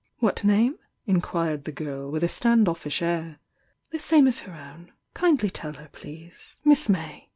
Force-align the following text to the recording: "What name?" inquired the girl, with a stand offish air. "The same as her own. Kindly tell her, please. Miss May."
"What 0.17 0.43
name?" 0.43 0.77
inquired 1.05 1.65
the 1.65 1.71
girl, 1.71 2.09
with 2.09 2.23
a 2.23 2.27
stand 2.27 2.67
offish 2.67 3.03
air. 3.03 3.37
"The 3.91 3.99
same 3.99 4.25
as 4.27 4.39
her 4.39 4.53
own. 4.53 4.91
Kindly 5.13 5.51
tell 5.51 5.73
her, 5.73 5.89
please. 5.93 6.55
Miss 6.65 6.89
May." 6.89 7.29